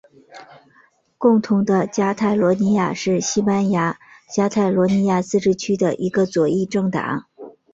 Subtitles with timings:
[1.19, 3.99] 共同的加泰罗尼亚是西班牙
[4.33, 7.27] 加泰罗尼亚自治区的一个左翼政党。